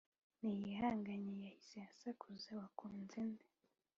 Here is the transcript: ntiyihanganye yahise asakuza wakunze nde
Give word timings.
ntiyihanganye 0.39 1.31
yahise 1.45 1.77
asakuza 1.89 2.49
wakunze 2.59 3.19
nde 3.29 3.45